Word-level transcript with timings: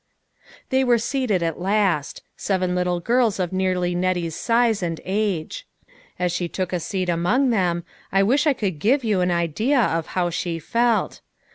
They 0.69 0.83
were 0.83 0.97
seated 0.97 1.43
at 1.43 1.59
last. 1.61 2.23
Seven 2.35 2.73
little 2.73 2.99
girls 2.99 3.39
of 3.39 3.53
nearly 3.53 3.93
Nettie's 3.93 4.35
size 4.35 4.81
and 4.81 4.99
age. 5.05 5.67
As 6.17 6.31
she 6.31 6.47
took 6.47 6.73
a 6.73 6.79
seat 6.79 7.07
among 7.07 7.51
them, 7.51 7.83
I 8.11 8.23
wish 8.23 8.47
I 8.47 8.53
could 8.53 8.79
give 8.79 9.03
you 9.03 9.21
an 9.21 9.29
idea 9.29 9.79
of 9.79 10.07
how 10.17 10.31
she 10.31 10.57
felt. 10.57 11.21